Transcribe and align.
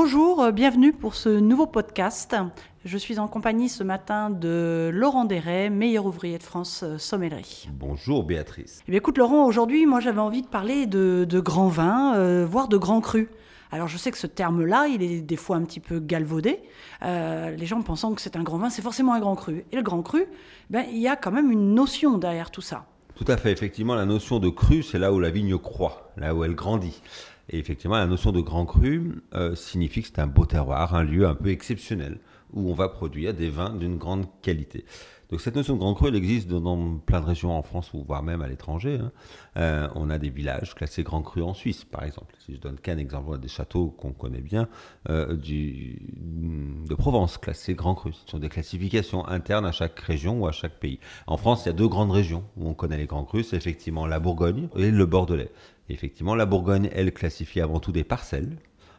Bonjour, 0.00 0.44
euh, 0.44 0.52
bienvenue 0.52 0.92
pour 0.92 1.16
ce 1.16 1.28
nouveau 1.28 1.66
podcast. 1.66 2.36
Je 2.84 2.96
suis 2.96 3.18
en 3.18 3.26
compagnie 3.26 3.68
ce 3.68 3.82
matin 3.82 4.30
de 4.30 4.92
Laurent 4.94 5.24
Desray, 5.24 5.70
meilleur 5.70 6.06
ouvrier 6.06 6.38
de 6.38 6.44
France 6.44 6.84
euh, 6.84 6.98
sommellerie. 6.98 7.68
Bonjour 7.72 8.22
Béatrice. 8.22 8.80
Eh 8.86 8.94
écoute 8.94 9.18
Laurent, 9.18 9.44
aujourd'hui 9.44 9.86
moi 9.86 9.98
j'avais 9.98 10.20
envie 10.20 10.42
de 10.42 10.46
parler 10.46 10.86
de, 10.86 11.26
de 11.28 11.40
grands 11.40 11.66
vins, 11.66 12.14
euh, 12.14 12.46
voire 12.48 12.68
de 12.68 12.76
grands 12.76 13.00
crus. 13.00 13.26
Alors 13.72 13.88
je 13.88 13.98
sais 13.98 14.12
que 14.12 14.18
ce 14.18 14.28
terme-là, 14.28 14.86
il 14.86 15.02
est 15.02 15.20
des 15.20 15.34
fois 15.34 15.56
un 15.56 15.64
petit 15.64 15.80
peu 15.80 15.98
galvaudé. 15.98 16.60
les 17.02 17.66
gens 17.66 17.82
pensant 17.82 18.14
que 18.14 18.20
c'est 18.20 18.36
un 18.36 18.44
grand 18.44 18.58
vin, 18.58 18.70
c'est 18.70 18.82
forcément 18.82 19.14
un 19.14 19.20
grand 19.20 19.34
cru. 19.34 19.64
Et 19.72 19.76
le 19.76 19.82
grand 19.82 20.02
cru, 20.02 20.26
ben, 20.70 20.84
il 20.92 20.98
y 20.98 21.08
a 21.08 21.16
quand 21.16 21.32
même 21.32 21.50
une 21.50 21.74
notion 21.74 22.18
derrière 22.18 22.52
tout 22.52 22.60
ça. 22.60 22.86
Tout 23.16 23.24
à 23.26 23.36
fait. 23.36 23.50
Effectivement, 23.50 23.96
la 23.96 24.06
notion 24.06 24.38
de 24.38 24.48
cru, 24.48 24.84
c'est 24.84 25.00
là 25.00 25.12
où 25.12 25.18
la 25.18 25.30
vigne 25.30 25.58
croît, 25.58 26.12
là 26.16 26.36
où 26.36 26.44
elle 26.44 26.54
grandit. 26.54 27.02
Et 27.50 27.58
effectivement, 27.58 27.96
la 27.96 28.06
notion 28.06 28.32
de 28.32 28.40
grand 28.40 28.66
cru 28.66 29.22
euh, 29.34 29.54
signifie 29.54 30.02
que 30.02 30.08
c'est 30.08 30.18
un 30.18 30.26
beau 30.26 30.44
terroir, 30.44 30.94
un 30.94 31.04
lieu 31.04 31.26
un 31.26 31.34
peu 31.34 31.48
exceptionnel 31.48 32.18
où 32.52 32.70
on 32.70 32.74
va 32.74 32.88
produire 32.88 33.34
des 33.34 33.50
vins 33.50 33.70
d'une 33.70 33.98
grande 33.98 34.26
qualité. 34.42 34.84
Donc 35.30 35.42
cette 35.42 35.56
notion 35.56 35.74
de 35.74 35.78
grand 35.78 35.92
cru, 35.92 36.08
elle 36.08 36.16
existe 36.16 36.48
dans, 36.48 36.96
plein 36.98 37.20
de 37.20 37.26
régions 37.26 37.52
en 37.52 37.62
France 37.62 37.92
ou 37.92 38.02
voire 38.02 38.22
même 38.22 38.40
à 38.40 38.48
l'étranger. 38.48 38.98
Hein. 38.98 39.12
Euh, 39.58 39.88
on 39.94 40.08
a 40.08 40.18
des 40.18 40.30
villages 40.30 40.74
classés 40.74 41.02
grand 41.02 41.20
cru 41.20 41.42
en 41.42 41.52
Suisse, 41.52 41.84
par 41.84 42.02
exemple. 42.04 42.34
Si 42.38 42.54
je 42.54 42.60
donne 42.60 42.76
qu'un 42.76 42.96
exemple, 42.96 43.26
on 43.28 43.32
a 43.34 43.38
des 43.38 43.48
châteaux 43.48 43.88
qu'on 43.88 44.12
connaît 44.12 44.40
bien 44.40 44.68
euh, 45.10 45.36
de 45.36 46.94
Provence 46.94 47.36
classés 47.36 47.74
grand 47.74 47.94
cru. 47.94 48.14
Ce 48.14 48.30
sont 48.30 48.38
des 48.38 48.48
classifications 48.48 49.28
internes 49.28 49.66
à 49.66 49.72
chaque 49.72 50.00
région 50.00 50.40
ou 50.40 50.46
à 50.46 50.52
chaque 50.52 50.80
pays. 50.80 50.98
En 51.26 51.36
France, 51.36 51.64
il 51.64 51.68
y 51.68 51.70
a 51.70 51.74
deux 51.74 51.88
grandes 51.88 52.12
régions 52.12 52.44
où 52.56 52.66
on 52.66 52.72
connaît 52.72 52.96
les 52.96 53.06
grands 53.06 53.24
crus, 53.24 53.48
c'est 53.48 53.56
effectivement 53.56 54.06
la 54.06 54.20
Bourgogne 54.20 54.68
et 54.76 54.90
le 54.90 55.04
Bordelais 55.04 55.50
effectivement, 55.88 56.34
la 56.34 56.46
Bourgogne, 56.46 56.88
elle, 56.92 57.12
classifie 57.12 57.60
avant 57.60 57.80
tout 57.80 57.92
des 57.92 58.04
parcelles, 58.04 58.56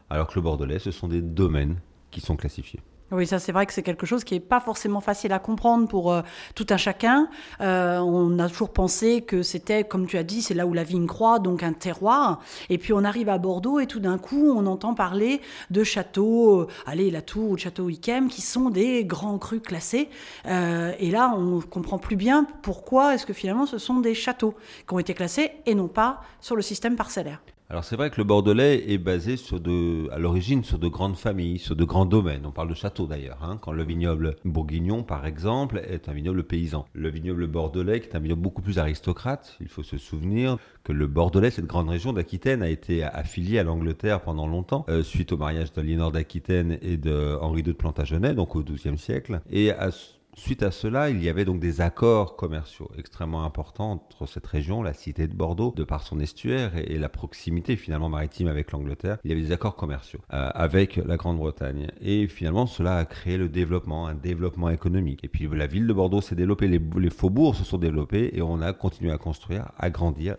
alors 0.10 0.28
que 0.28 0.36
le 0.36 0.42
Bordelais, 0.42 0.80
ce 0.80 0.92
sont 0.92 1.08
des 1.08 1.22
domaines 1.22 1.78
qui 2.12 2.22
sont 2.22 2.36
classifiés. 2.36 2.80
Oui, 3.12 3.26
ça 3.26 3.40
c'est 3.40 3.52
vrai 3.52 3.66
que 3.66 3.74
c'est 3.74 3.82
quelque 3.82 4.06
chose 4.06 4.24
qui 4.24 4.36
n'est 4.36 4.40
pas 4.40 4.60
forcément 4.60 5.02
facile 5.02 5.34
à 5.34 5.40
comprendre 5.40 5.88
pour 5.88 6.14
euh, 6.14 6.22
tout 6.54 6.68
un 6.70 6.78
chacun. 6.78 7.28
Euh, 7.60 7.98
on 7.98 8.38
a 8.38 8.48
toujours 8.48 8.72
pensé 8.72 9.22
que 9.22 9.42
c'était, 9.42 9.84
comme 9.84 10.06
tu 10.06 10.16
as 10.18 10.24
dit, 10.24 10.44
c'est 10.44 10.54
là 10.54 10.68
où 10.68 10.74
la 10.74 10.84
vigne 10.84 11.08
croît, 11.08 11.40
donc 11.40 11.64
un 11.64 11.74
terroir. 11.74 12.40
Et 12.70 12.78
puis 12.78 12.94
on 12.94 13.04
arrive 13.04 13.28
à 13.30 13.40
Bordeaux 13.40 13.80
et 13.80 13.88
tout 13.88 14.00
d'un 14.00 14.20
coup 14.20 14.54
on 14.56 14.68
entend 14.68 14.94
parler 14.94 15.42
de 15.72 15.84
châteaux, 15.84 16.62
euh, 16.62 16.68
allez 16.86 17.10
la 17.10 17.24
Tour 17.24 17.50
ou 17.50 17.54
le 17.54 17.60
château 17.60 17.90
Yquem, 17.90 18.30
qui 18.30 18.42
sont 18.42 18.70
des 18.70 19.04
grands 19.06 19.40
crus 19.40 19.62
classés. 19.62 20.10
et 20.46 21.12
là 21.12 21.34
on 21.36 21.62
comprend 21.62 21.98
plus 21.98 22.16
bien 22.16 22.46
pourquoi 22.62 23.16
est-ce 23.16 23.26
que 23.26 23.34
finalement 23.34 23.66
ce 23.66 23.80
sont 23.80 24.00
des 24.00 24.14
châteaux 24.14 24.56
qui 24.88 24.94
ont 24.94 25.00
été 25.00 25.16
classés 25.16 25.52
et 25.66 25.74
non 25.74 25.88
pas 25.88 26.22
sur 26.42 26.56
le 26.56 26.62
système 26.62 26.96
parcellaire. 26.96 27.42
Alors 27.72 27.84
c'est 27.84 27.96
vrai 27.96 28.10
que 28.10 28.18
le 28.18 28.24
Bordelais 28.24 28.92
est 28.92 28.98
basé 28.98 29.38
sur 29.38 29.60
de, 29.60 30.10
à 30.12 30.18
l'origine 30.18 30.64
sur 30.64 30.80
de 30.80 30.88
grandes 30.88 31.16
familles, 31.16 31.60
sur 31.60 31.76
de 31.76 31.84
grands 31.84 32.08
domaines. 32.08 32.48
On 32.48 32.52
parle 32.52 32.70
de 32.70 32.74
châteaux 32.74 33.06
d'ailleurs. 33.06 33.44
Hein, 33.44 33.60
quand 33.62 33.72
le 33.72 33.84
vignoble 33.84 34.38
bourguignon, 34.44 35.04
par 35.04 35.28
exemple, 35.28 35.80
est 35.88 36.10
un 36.10 36.14
vignoble 36.14 36.44
paysan. 36.44 36.88
Le 36.94 37.10
vignoble 37.10 37.46
bordelais, 37.46 38.00
qui 38.00 38.10
est 38.10 38.16
un 38.16 38.20
vignoble 38.20 38.42
beaucoup 38.42 38.64
plus 38.64 38.80
aristocrate, 38.80 39.56
il 39.62 39.68
faut 39.68 39.84
se 39.84 40.00
souvenir 40.00 40.58
que 40.84 40.94
le 40.94 41.06
Bordelais, 41.06 41.52
cette 41.52 41.68
grande 41.68 41.90
région 41.90 42.12
d'Aquitaine, 42.12 42.64
a 42.64 42.70
été 42.70 43.04
affilié 43.04 43.60
à 43.60 43.64
l'Angleterre 43.64 44.22
pendant 44.22 44.48
longtemps, 44.48 44.84
euh, 44.90 45.04
suite 45.04 45.32
au 45.32 45.38
mariage 45.38 45.72
d'Aliénor 45.72 46.12
d'Aquitaine 46.12 46.80
et 46.82 46.98
de 46.98 47.38
Henri 47.40 47.60
II 47.60 47.64
de 47.66 47.72
Plantagenet, 47.74 48.34
donc 48.34 48.56
au 48.56 48.64
XIIe 48.64 48.98
siècle. 48.98 49.42
Et 49.52 49.70
à 49.70 49.92
Suite 50.36 50.64
à 50.64 50.72
cela, 50.72 51.10
il 51.10 51.22
y 51.22 51.28
avait 51.28 51.44
donc 51.44 51.60
des 51.60 51.82
accords 51.82 52.36
commerciaux 52.36 52.90
extrêmement 52.98 53.44
importants 53.44 53.92
entre 53.92 54.26
cette 54.26 54.46
région, 54.46 54.82
la 54.82 54.94
cité 54.94 55.28
de 55.28 55.34
Bordeaux, 55.34 55.74
de 55.76 55.84
par 55.84 56.04
son 56.04 56.20
estuaire 56.20 56.72
et, 56.78 56.98
la 56.98 57.10
proximité 57.10 57.76
finalement 57.76 58.10
maritime 58.10 58.48
avec 58.48 58.72
l'Angleterre. 58.72 59.18
Il 59.24 59.32
y 59.32 59.34
avait 59.34 59.42
des 59.42 59.52
accords 59.52 59.76
commerciaux 59.76 60.20
euh, 60.34 60.50
avec 60.54 60.98
la 60.98 61.18
Grande-Bretagne. 61.18 61.88
Et 62.02 62.28
finalement, 62.28 62.68
cela 62.68 62.98
a 62.98 63.06
créé 63.06 63.38
le 63.38 63.50
développement, 63.50 64.08
un 64.08 64.16
développement 64.16 64.70
économique. 64.70 65.24
Et 65.24 65.28
puis 65.28 65.48
la 65.48 65.68
ville 65.68 65.88
de 65.88 65.94
Bordeaux 65.94 66.22
s'est 66.22 66.36
développée, 66.36 66.68
les, 66.68 67.10
faubourgs 67.10 67.56
se 67.56 67.64
sont 67.64 67.78
développés 67.78 68.32
et 68.34 68.42
on 68.42 68.62
a 68.62 68.72
continué 68.72 69.12
à 69.12 69.18
construire, 69.18 69.72
à 69.78 69.90
grandir 69.90 70.38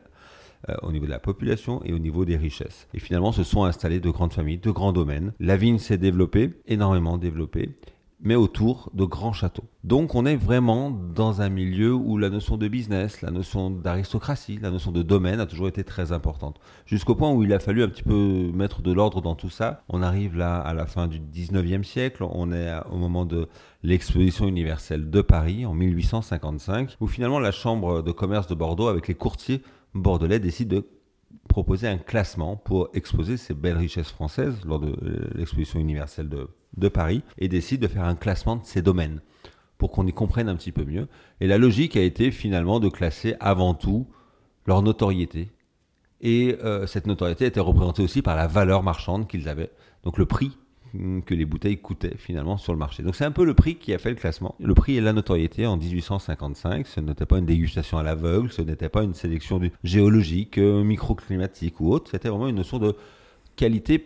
euh, 0.69 0.75
au 0.83 0.93
niveau 0.93 1.07
de 1.07 1.11
la 1.11 1.19
population 1.19 1.83
et 1.85 1.93
au 1.93 1.99
niveau 1.99 2.25
des 2.25 2.37
richesses. 2.37 2.87
Et 2.95 3.01
finalement, 3.01 3.33
se 3.33 3.43
sont 3.43 3.65
installées 3.65 4.01
de 4.01 4.11
grandes 4.11 4.33
familles, 4.33 4.59
de 4.59 4.71
grands 4.71 4.93
domaines. 4.93 5.33
La 5.41 5.57
vigne 5.57 5.79
s'est 5.79 5.99
développée, 5.99 6.53
énormément 6.67 7.19
développée 7.19 7.71
mais 8.23 8.35
autour 8.35 8.91
de 8.95 9.05
grands 9.05 9.33
châteaux. 9.33 9.65
Donc 9.83 10.15
on 10.15 10.27
est 10.27 10.37
vraiment 10.37 10.91
dans 10.91 11.41
un 11.41 11.49
milieu 11.49 11.95
où 11.95 12.19
la 12.19 12.29
notion 12.29 12.57
de 12.57 12.69
business, 12.69 13.23
la 13.23 13.31
notion 13.31 13.71
d'aristocratie, 13.71 14.59
la 14.61 14.71
notion 14.71 14.93
de 14.93 15.03
domaine 15.03 15.41
a 15.41 15.47
toujours 15.47 15.69
été 15.69 15.85
très 15.85 16.13
importante. 16.13 16.61
Jusqu'au 16.87 17.15
point 17.15 17.33
où 17.33 17.43
il 17.43 17.53
a 17.53 17.59
fallu 17.59 17.83
un 17.83 17.89
petit 17.89 18.03
peu 18.03 18.51
mettre 18.53 18.83
de 18.83 18.93
l'ordre 18.93 19.21
dans 19.21 19.35
tout 19.35 19.51
ça. 19.51 19.83
On 19.89 20.03
arrive 20.03 20.37
là 20.37 20.59
à 20.59 20.75
la 20.75 20.87
fin 20.87 21.09
du 21.09 21.19
19e 21.19 21.83
siècle, 21.83 22.23
on 22.23 22.53
est 22.53 22.71
au 22.91 22.97
moment 22.97 23.25
de 23.25 23.49
l'exposition 23.83 24.47
universelle 24.47 25.09
de 25.09 25.21
Paris 25.23 25.65
en 25.65 25.75
1855, 25.75 26.97
où 27.01 27.07
finalement 27.07 27.39
la 27.39 27.53
Chambre 27.53 28.03
de 28.03 28.13
commerce 28.13 28.47
de 28.47 28.55
Bordeaux 28.55 28.89
avec 28.89 29.09
les 29.09 29.15
courtiers 29.15 29.63
bordelais 29.95 30.39
décide 30.39 30.69
de 30.69 30.87
proposer 31.49 31.89
un 31.89 31.99
classement 31.99 32.57
pour 32.57 32.89
exposer 32.95 33.37
ces 33.37 33.55
belles 33.55 33.77
richesses 33.77 34.11
françaises 34.11 34.57
lors 34.65 34.81
de 34.81 34.97
l'exposition 35.35 35.81
universelle 35.81 36.29
de 36.29 36.49
de 36.77 36.89
Paris 36.89 37.23
et 37.39 37.49
décide 37.49 37.81
de 37.81 37.89
faire 37.89 38.05
un 38.05 38.15
classement 38.15 38.57
de 38.57 38.65
ces 38.65 38.83
domaines 38.83 39.21
pour 39.79 39.91
qu'on 39.91 40.07
y 40.07 40.13
comprenne 40.13 40.49
un 40.49 40.57
petit 40.57 40.73
peu 40.73 40.85
mieux. 40.85 41.09
Et 41.41 41.47
la 41.47 41.59
logique 41.59 41.97
a 41.97 42.03
été 42.03 42.31
finalement 42.31 42.81
de 42.81 42.89
classer 42.89 43.35
avant 43.41 43.75
tout 43.75 44.07
leur 44.67 44.83
notoriété. 44.83 45.51
Et 46.21 46.57
euh, 46.63 46.87
cette 46.87 47.07
notoriété 47.07 47.47
était 47.47 47.61
représentée 47.61 48.03
aussi 48.03 48.21
par 48.21 48.37
la 48.37 48.47
valeur 48.47 48.83
marchande 48.83 49.27
qu'ils 49.27 49.49
avaient, 49.49 49.71
donc 50.05 50.19
le 50.19 50.27
prix 50.27 50.59
que 51.25 51.35
les 51.35 51.45
bouteilles 51.45 51.79
coûtaient 51.79 52.17
finalement 52.17 52.57
sur 52.57 52.73
le 52.73 52.79
marché. 52.79 53.03
Donc 53.03 53.15
c'est 53.15 53.25
un 53.25 53.31
peu 53.31 53.45
le 53.45 53.55
prix 53.55 53.77
qui 53.77 53.95
a 53.95 53.99
fait 53.99 54.11
le 54.11 54.17
classement. 54.17 54.55
Le 54.59 54.75
prix 54.75 54.97
et 54.97 55.01
la 55.01 55.13
notoriété 55.13 55.67
en 55.67 55.77
1855, 55.77 56.87
ce 56.87 57.01
n'était 57.01 57.27
pas 57.27 57.39
une 57.39 57.47
dégustation 57.47 57.99
à 57.99 58.03
l'aveugle, 58.03 58.51
ce 58.51 58.63
n'était 58.63 58.89
pas 58.89 59.03
une 59.03 59.15
sélection 59.15 59.61
géologique, 59.85 60.59
euh, 60.59 60.83
microclimatique 60.83 61.81
ou 61.81 61.93
autre, 61.93 62.11
c'était 62.11 62.29
vraiment 62.29 62.49
une 62.49 62.57
notion 62.57 62.79
de 62.79 62.97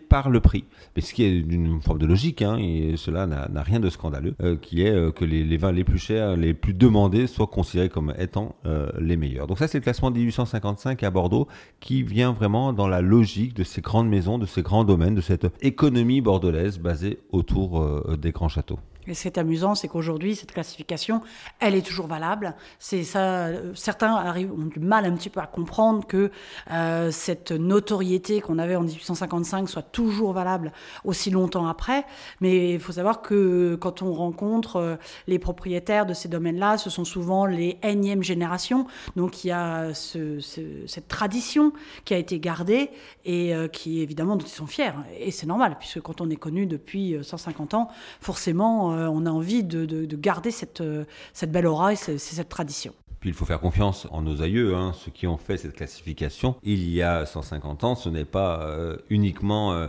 par 0.09 0.29
le 0.29 0.39
prix. 0.39 0.65
Mais 0.95 1.01
ce 1.01 1.13
qui 1.13 1.23
est 1.23 1.41
d'une 1.41 1.81
forme 1.81 1.99
de 1.99 2.05
logique, 2.05 2.41
hein, 2.41 2.57
et 2.57 2.95
cela 2.97 3.25
n'a 3.25 3.63
rien 3.63 3.79
de 3.79 3.89
scandaleux, 3.89 4.35
euh, 4.41 4.55
qui 4.55 4.83
est 4.83 4.91
euh, 4.91 5.11
que 5.11 5.25
les, 5.25 5.57
vins 5.57 5.71
les 5.71 5.83
plus 5.83 5.97
chers, 5.97 6.35
les 6.35 6.53
plus 6.53 6.73
demandés, 6.73 7.27
soient 7.27 7.47
considérés 7.47 7.89
comme 7.89 8.13
étant 8.17 8.55
euh, 8.65 8.89
les 8.99 9.17
meilleurs. 9.17 9.47
Donc 9.47 9.59
ça, 9.59 9.67
c'est 9.67 9.77
le 9.77 9.83
classement 9.83 10.11
de 10.11 10.17
1855 10.17 11.03
à 11.03 11.11
Bordeaux, 11.11 11.47
qui 11.79 12.03
vient 12.03 12.33
vraiment 12.33 12.73
dans 12.73 12.87
la 12.87 13.01
logique 13.01 13.53
de 13.53 13.63
ces 13.63 13.81
grandes 13.81 14.09
maisons, 14.09 14.37
de 14.37 14.45
ces 14.45 14.61
grands 14.61 14.83
domaines, 14.83 15.15
de 15.15 15.21
cette 15.21 15.47
économie 15.61 16.21
bordelaise 16.21 16.79
basée 16.79 17.19
autour 17.31 17.85
des 18.17 18.31
grands 18.31 18.49
châteaux. 18.49 18.79
Et 19.07 19.13
ce 19.13 19.23
qui 19.23 19.27
est 19.27 19.37
amusant, 19.37 19.75
c'est 19.75 19.87
qu'aujourd'hui, 19.87 20.35
cette 20.35 20.51
classification, 20.51 21.21
elle 21.59 21.75
est 21.75 21.85
toujours 21.85 22.07
valable. 22.07 22.55
C'est 22.79 23.03
ça. 23.03 23.49
Certains 23.73 24.13
arrivent, 24.15 24.51
ont 24.51 24.65
du 24.65 24.79
mal 24.79 25.05
un 25.05 25.15
petit 25.15 25.29
peu 25.29 25.39
à 25.39 25.47
comprendre 25.47 26.05
que 26.05 26.31
euh, 26.71 27.11
cette 27.11 27.51
notoriété 27.51 28.41
qu'on 28.41 28.57
avait 28.57 28.75
en 28.75 28.83
1855 28.83 29.69
soit 29.69 29.83
toujours 29.83 30.33
valable 30.33 30.71
aussi 31.03 31.29
longtemps 31.29 31.67
après. 31.67 32.05
Mais 32.41 32.73
il 32.73 32.79
faut 32.79 32.93
savoir 32.93 33.21
que 33.21 33.75
quand 33.75 34.01
on 34.01 34.13
rencontre 34.13 34.77
euh, 34.77 34.95
les 35.27 35.39
propriétaires 35.39 36.05
de 36.05 36.13
ces 36.13 36.27
domaines-là, 36.27 36.77
ce 36.77 36.89
sont 36.89 37.05
souvent 37.05 37.45
les 37.45 37.77
énièmes 37.83 38.23
générations. 38.23 38.87
Donc 39.15 39.43
il 39.43 39.49
y 39.49 39.51
a 39.51 39.93
ce, 39.93 40.39
cette 40.87 41.07
tradition 41.07 41.73
qui 42.05 42.13
a 42.13 42.17
été 42.17 42.39
gardée 42.39 42.89
et 43.23 43.53
euh, 43.53 43.67
qui 43.67 44.01
évidemment 44.01 44.35
dont 44.35 44.45
ils 44.45 44.49
sont 44.49 44.67
fiers. 44.67 44.93
Et 45.19 45.31
c'est 45.31 45.45
normal 45.45 45.77
puisque 45.79 46.01
quand 46.01 46.21
on 46.21 46.29
est 46.29 46.35
connu 46.35 46.65
depuis 46.65 47.17
150 47.21 47.73
ans, 47.73 47.89
forcément 48.21 48.93
euh, 48.93 48.94
on 49.09 49.25
a 49.25 49.29
envie 49.29 49.63
de, 49.63 50.05
garder 50.15 50.51
cette, 50.51 50.81
euh, 50.81 51.05
cette 51.33 51.51
belle 51.51 51.67
aura 51.67 51.93
et 51.93 51.95
c'est 51.95 52.17
cette 52.17 52.49
tradition. 52.49 52.93
Puis 53.19 53.29
il 53.29 53.35
faut 53.35 53.45
faire 53.45 53.59
confiance 53.59 54.07
en 54.11 54.21
nos 54.21 54.41
aïeux, 54.41 54.75
hein, 54.75 54.93
ceux 54.93 55.11
qui 55.11 55.25
ont 55.25 55.37
fait 55.37 55.57
cette 55.57 55.73
classification. 55.73 56.55
Il 56.63 56.89
y 56.89 57.01
a 57.01 57.25
150 57.25 57.83
ans, 57.83 57.95
ce 57.95 58.09
n'est 58.09 58.25
pas 58.25 58.61
euh, 58.61 58.97
uniquement 59.09 59.87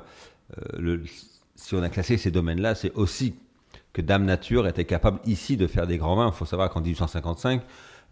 si 1.56 1.74
on 1.74 1.82
a 1.82 1.88
classé 1.88 2.16
ces 2.16 2.30
domaines-là, 2.30 2.74
c'est 2.74 2.92
aussi 2.94 3.34
que 3.92 4.02
Dame 4.02 4.24
Nature 4.24 4.66
était 4.68 4.84
capable 4.84 5.20
ici 5.24 5.56
de 5.56 5.66
faire 5.66 5.86
des 5.86 5.96
grands 5.96 6.16
vins. 6.16 6.28
Il 6.28 6.36
faut 6.36 6.44
savoir 6.44 6.70
qu'en 6.70 6.80
1855, 6.80 7.62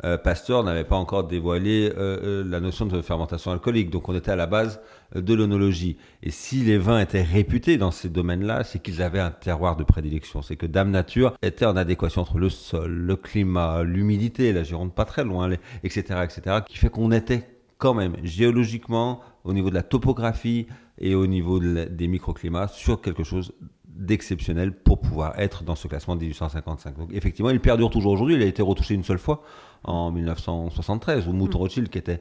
euh, 0.02 0.18
Pasteur 0.18 0.64
n'avait 0.64 0.84
pas 0.84 0.96
encore 0.96 1.24
dévoilé 1.24 1.92
euh, 1.96 2.42
euh, 2.42 2.44
la 2.44 2.60
notion 2.60 2.86
de 2.86 3.00
fermentation 3.00 3.52
alcoolique. 3.52 3.90
Donc 3.90 4.08
on 4.08 4.14
était 4.14 4.32
à 4.32 4.36
la 4.36 4.46
base 4.46 4.80
de 5.14 5.34
l'onologie. 5.34 5.96
Et 6.22 6.30
si 6.30 6.62
les 6.62 6.78
vins 6.78 7.00
étaient 7.00 7.22
réputés 7.22 7.76
dans 7.76 7.92
ces 7.92 8.08
domaines-là, 8.08 8.64
c'est 8.64 8.80
qu'ils 8.80 9.02
avaient 9.02 9.20
un 9.20 9.30
terroir 9.30 9.76
de 9.76 9.84
prédilection. 9.84 10.42
C'est 10.42 10.56
que 10.56 10.66
Dame 10.66 10.90
Nature 10.90 11.34
était 11.42 11.66
en 11.66 11.76
adéquation 11.76 12.22
entre 12.22 12.38
le 12.38 12.48
sol, 12.48 12.90
le 12.90 13.16
climat, 13.16 13.84
l'humidité, 13.84 14.52
la 14.52 14.64
Gironde 14.64 14.92
pas 14.92 15.04
très 15.04 15.24
loin, 15.24 15.50
etc., 15.84 16.24
etc., 16.24 16.58
qui 16.66 16.76
fait 16.76 16.88
qu'on 16.88 17.12
était 17.12 17.48
quand 17.78 17.94
même 17.94 18.16
géologiquement, 18.22 19.20
au 19.44 19.52
niveau 19.52 19.70
de 19.70 19.74
la 19.74 19.82
topographie 19.82 20.66
et 20.98 21.14
au 21.14 21.26
niveau 21.26 21.60
des 21.60 22.08
microclimats, 22.08 22.68
sur 22.68 23.00
quelque 23.00 23.24
chose 23.24 23.52
d'exceptionnel 23.94 24.72
pour 24.72 25.00
pouvoir 25.00 25.38
être 25.38 25.64
dans 25.64 25.76
ce 25.76 25.88
classement 25.88 26.16
de 26.16 26.20
1855. 26.20 26.98
Donc 26.98 27.10
effectivement, 27.12 27.50
il 27.50 27.60
perdure 27.60 27.90
toujours 27.90 28.12
aujourd'hui. 28.12 28.34
Il 28.34 28.42
a 28.42 28.46
été 28.46 28.62
retouché 28.62 28.94
une 28.94 29.04
seule 29.04 29.18
fois 29.18 29.42
en 29.84 30.10
1973, 30.10 31.28
où 31.28 31.32
Mouton 31.32 31.58
Rothschild, 31.58 31.88
qui 31.88 31.98
était 31.98 32.20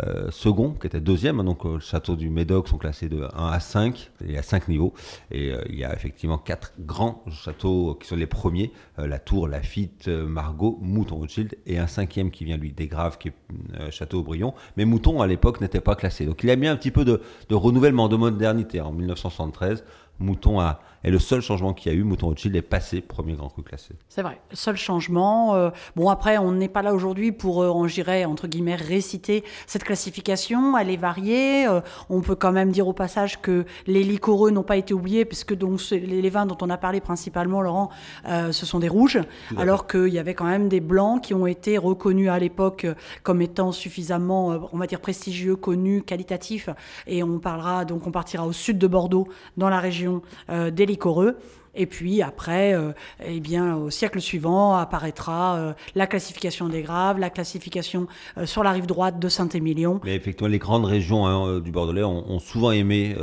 euh, 0.00 0.30
second, 0.30 0.74
qui 0.74 0.86
était 0.86 1.00
deuxième. 1.00 1.42
Donc, 1.42 1.64
euh, 1.64 1.74
le 1.74 1.80
château 1.80 2.14
du 2.14 2.28
Médoc 2.28 2.68
sont 2.68 2.78
classés 2.78 3.08
de 3.08 3.26
1 3.34 3.50
à 3.50 3.58
5. 3.58 4.10
Il 4.20 4.32
y 4.32 4.36
a 4.36 4.42
5 4.42 4.68
niveaux. 4.68 4.92
Et 5.30 5.50
euh, 5.52 5.62
il 5.68 5.76
y 5.76 5.84
a 5.84 5.92
effectivement 5.94 6.38
quatre 6.38 6.72
grands 6.78 7.24
châteaux 7.30 7.96
qui 8.00 8.06
sont 8.06 8.16
les 8.16 8.26
premiers 8.26 8.72
la 8.98 9.18
Tour, 9.18 9.48
Lafitte, 9.48 10.08
Margot, 10.08 10.78
Mouton 10.82 11.16
Rothschild. 11.16 11.56
Et 11.66 11.78
un 11.78 11.86
cinquième 11.86 12.30
qui 12.30 12.44
vient, 12.44 12.56
lui, 12.56 12.72
des 12.72 12.86
Graves, 12.86 13.18
qui 13.18 13.28
est 13.28 13.90
Château 13.90 14.20
Aubryon. 14.20 14.54
Mais 14.76 14.84
Mouton, 14.84 15.20
à 15.20 15.26
l'époque, 15.26 15.60
n'était 15.60 15.80
pas 15.80 15.94
classé. 15.94 16.26
Donc, 16.26 16.42
il 16.44 16.50
a 16.50 16.56
bien 16.56 16.72
un 16.72 16.76
petit 16.76 16.90
peu 16.90 17.04
de 17.04 17.20
renouvellement, 17.50 18.08
de 18.08 18.16
modernité. 18.16 18.80
En 18.80 18.92
1973, 18.92 19.84
Mouton 20.20 20.60
a, 20.60 20.80
est 21.04 21.10
le 21.10 21.18
seul 21.18 21.40
changement 21.40 21.72
qu'il 21.72 21.92
y 21.92 21.94
a 21.94 21.98
eu. 21.98 22.02
Mouton 22.02 22.28
Rothschild 22.28 22.56
est 22.56 22.62
passé 22.62 23.00
premier 23.00 23.34
grand 23.34 23.48
cru 23.48 23.62
classé. 23.62 23.94
C'est 24.08 24.22
vrai, 24.22 24.40
seul 24.52 24.76
changement. 24.76 25.54
Euh, 25.54 25.70
bon, 25.96 26.08
après, 26.08 26.38
on 26.38 26.52
n'est 26.52 26.68
pas 26.68 26.82
là 26.82 26.94
aujourd'hui 26.94 27.32
pour, 27.32 27.62
euh, 27.62 27.68
on 27.68 27.86
dirait, 27.86 28.24
entre 28.24 28.48
guillemets, 28.48 28.74
réciter 28.74 29.44
cette 29.66 29.84
classification. 29.84 30.76
Elle 30.76 30.90
est 30.90 30.96
variée. 30.96 31.66
Euh, 31.66 31.80
on 32.10 32.20
peut 32.20 32.34
quand 32.34 32.52
même 32.52 32.72
dire 32.72 32.88
au 32.88 32.92
passage 32.92 33.40
que 33.40 33.64
les 33.86 34.02
liquoreux 34.02 34.50
n'ont 34.50 34.62
pas 34.62 34.76
été 34.76 34.92
oubliés, 34.92 35.24
puisque 35.24 35.54
donc 35.54 35.80
les, 35.90 36.30
vins 36.30 36.46
dont 36.46 36.58
on 36.60 36.70
a 36.70 36.76
parlé 36.76 37.00
principalement, 37.00 37.62
Laurent, 37.62 37.90
ce 38.26 38.66
sont 38.66 38.78
des 38.78 38.88
rouges, 38.88 39.20
alors 39.56 39.86
qu'il 39.86 40.08
y 40.08 40.18
avait 40.18 40.34
quand 40.34 40.44
même 40.44 40.68
des 40.68 40.80
blancs 40.80 41.22
qui 41.22 41.34
ont 41.34 41.46
été 41.46 41.78
reconnus 41.78 42.28
à 42.28 42.38
l'époque 42.38 42.86
comme 43.22 43.40
étant 43.40 43.72
suffisamment, 43.72 44.68
on 44.72 44.78
va 44.78 44.86
dire, 44.86 45.00
prestigieux, 45.00 45.56
connus, 45.56 46.02
qualitatifs. 46.02 46.68
Et 47.06 47.22
on 47.22 47.38
parlera, 47.38 47.84
donc 47.84 48.06
on 48.06 48.10
partira 48.10 48.46
au 48.46 48.52
sud 48.52 48.78
de 48.78 48.86
Bordeaux, 48.86 49.28
dans 49.56 49.68
la 49.68 49.80
région 49.80 50.07
euh, 50.50 50.70
des 50.70 50.86
liquoreux. 50.86 51.36
Et 51.78 51.86
puis 51.86 52.22
après, 52.22 52.74
euh, 52.74 52.92
eh 53.24 53.40
bien, 53.40 53.76
au 53.76 53.88
siècle 53.88 54.20
suivant 54.20 54.74
apparaîtra 54.74 55.56
euh, 55.56 55.72
la 55.94 56.06
classification 56.06 56.68
des 56.68 56.82
graves, 56.82 57.18
la 57.18 57.30
classification 57.30 58.08
sur 58.44 58.62
la 58.62 58.72
rive 58.72 58.86
droite 58.86 59.18
de 59.18 59.28
Saint-Émilion. 59.28 60.00
Mais 60.04 60.14
effectivement, 60.16 60.48
les 60.48 60.58
grandes 60.58 60.84
régions 60.84 61.26
hein, 61.26 61.60
du 61.60 61.70
Bordelais 61.70 62.04
ont, 62.04 62.38
souvent 62.40 62.72
aimé, 62.72 63.16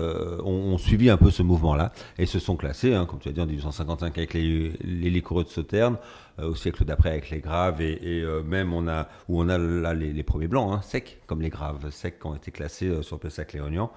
ont, 0.43 0.77
suivi 0.77 1.09
un 1.09 1.17
peu 1.17 1.31
ce 1.31 1.43
mouvement-là 1.43 1.91
et 2.17 2.25
se 2.25 2.39
sont 2.39 2.55
classés, 2.55 2.93
hein, 2.93 3.05
comme 3.05 3.19
tu 3.19 3.29
as 3.29 3.31
dit, 3.31 3.41
en 3.41 3.45
1855 3.45 4.17
avec 4.17 4.33
les, 4.33 4.71
les 4.83 5.09
liquoreux 5.09 5.43
de 5.43 5.49
Sauternes. 5.49 5.97
Euh, 6.39 6.49
au 6.49 6.55
siècle 6.55 6.83
d'après 6.83 7.11
avec 7.11 7.29
les 7.29 7.39
graves 7.39 7.81
et, 7.81 7.97
euh, 8.03 8.43
même 8.43 8.73
on 8.73 8.89
a 8.89 9.07
où 9.29 9.41
on 9.41 9.47
a 9.47 9.57
là 9.57 9.93
les, 9.93 10.21
premiers 10.23 10.49
blancs 10.49 10.69
hein, 10.73 10.81
secs 10.81 11.17
comme 11.27 11.41
les 11.41 11.47
graves 11.47 11.89
secs 11.91 12.19
qui 12.19 12.27
ont 12.27 12.35
été 12.35 12.51
classés 12.51 12.87
euh, 12.87 13.01
sur 13.03 13.19
Pessac-Léognan 13.19 13.89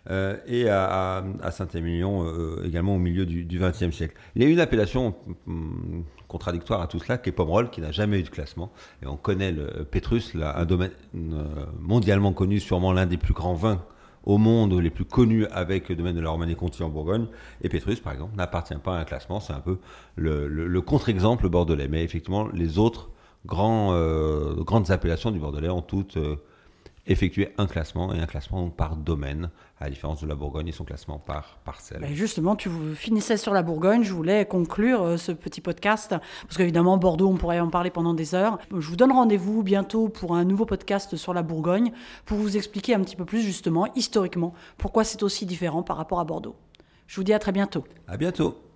et 0.46 0.68
à, 0.68 1.24
Saint-Émilion 1.50 2.24
également 2.64 2.94
au 2.94 2.98
milieu 2.98 3.26
du 3.26 3.58
XXe 3.58 3.90
siècle. 3.90 4.14
A 4.48 4.52
une 4.52 4.60
appellation 4.60 5.14
hum, 5.46 6.04
contradictoire 6.26 6.82
à 6.82 6.86
tout 6.86 6.98
cela 6.98 7.18
qui 7.18 7.30
est 7.30 7.32
Pomerol 7.32 7.70
qui 7.70 7.80
n'a 7.80 7.92
jamais 7.92 8.20
eu 8.20 8.22
de 8.22 8.28
classement 8.28 8.70
et 9.02 9.06
on 9.06 9.16
connaît 9.16 9.52
le 9.52 9.84
Pétrus 9.84 10.34
un 10.34 10.64
domaine 10.64 10.90
mondialement 11.80 12.32
connu 12.32 12.60
sûrement 12.60 12.92
l'un 12.92 13.06
des 13.06 13.16
plus 13.16 13.32
grands 13.32 13.54
vins 13.54 13.82
au 14.28 14.36
monde 14.36 14.74
les 14.74 14.90
plus 14.90 15.06
connus 15.06 15.46
avec 15.46 15.88
le 15.88 15.96
domaine 15.96 16.14
de 16.14 16.20
la 16.20 16.28
Romanée-Conti 16.30 16.82
en 16.82 16.90
Bourgogne. 16.90 17.26
Et 17.62 17.70
Pétrus, 17.70 17.98
par 18.00 18.12
exemple, 18.12 18.36
n'appartient 18.36 18.74
pas 18.74 18.96
à 18.96 19.00
un 19.00 19.04
classement. 19.04 19.40
C'est 19.40 19.54
un 19.54 19.60
peu 19.60 19.78
le, 20.16 20.80
contre-exemple 20.80 21.48
bordelais. 21.48 21.88
Mais 21.88 22.04
effectivement, 22.04 22.46
les 22.52 22.78
autres 22.78 23.08
euh, 23.50 24.62
grandes 24.64 24.90
appellations 24.90 25.30
du 25.30 25.38
Bordelais 25.38 25.70
ont 25.70 25.80
toutes 25.80 26.18
euh, 26.18 26.36
effectuer 27.08 27.52
un 27.58 27.66
classement 27.66 28.14
et 28.14 28.20
un 28.20 28.26
classement 28.26 28.68
par 28.68 28.96
domaine, 28.96 29.50
à 29.80 29.84
la 29.84 29.90
différence 29.90 30.20
de 30.20 30.26
la 30.26 30.34
Bourgogne 30.34 30.68
et 30.68 30.72
son 30.72 30.84
classement 30.84 31.18
par 31.18 31.58
parcelle. 31.64 32.00
Ben 32.00 32.14
justement, 32.14 32.54
tu 32.54 32.70
finissais 32.94 33.36
sur 33.36 33.52
la 33.52 33.62
Bourgogne, 33.62 34.04
je 34.04 34.12
voulais 34.12 34.44
conclure 34.44 35.02
euh, 35.02 35.16
ce 35.16 35.32
petit 35.32 35.60
podcast, 35.60 36.14
parce 36.42 36.56
qu'évidemment, 36.56 36.98
Bordeaux, 36.98 37.28
on 37.28 37.36
pourrait 37.36 37.60
en 37.60 37.70
parler 37.70 37.90
pendant 37.90 38.14
des 38.14 38.34
heures. 38.34 38.58
Je 38.70 38.88
vous 38.88 38.96
donne 38.96 39.12
rendez-vous 39.12 39.62
bientôt 39.62 40.08
pour 40.08 40.36
un 40.36 40.44
nouveau 40.44 40.66
podcast 40.66 41.16
sur 41.16 41.34
la 41.34 41.42
Bourgogne, 41.42 41.92
pour 42.26 42.38
vous 42.38 42.56
expliquer 42.56 42.94
un 42.94 43.00
petit 43.00 43.16
peu 43.16 43.24
plus 43.24 43.40
justement, 43.40 43.86
historiquement, 43.94 44.52
pourquoi 44.76 45.04
c'est 45.04 45.22
aussi 45.22 45.46
différent 45.46 45.82
par 45.82 45.96
rapport 45.96 46.20
à 46.20 46.24
Bordeaux. 46.24 46.56
Je 47.06 47.16
vous 47.16 47.24
dis 47.24 47.32
à 47.32 47.38
très 47.38 47.52
bientôt. 47.52 47.84
À 48.06 48.18
bientôt. 48.18 48.67